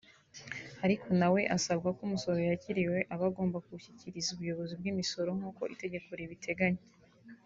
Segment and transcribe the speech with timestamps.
[0.85, 6.83] Ariko na we asabwa ko umusoro yakiriye aba agomba kuwushyikiriza ubuyobozi bw’imisoro nk’uko itegeko ribiteganya